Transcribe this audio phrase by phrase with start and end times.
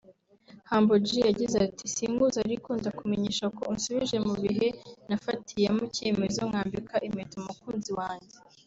[0.69, 4.67] Humble G yagize ati”Sinkuzi ariko ndakumenyesha ko unsubije mu bihe
[5.09, 8.35] nafatiyemo icyemezo nkambika impeta umukunzi wanjye